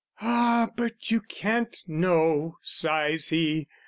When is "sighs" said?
2.63-3.29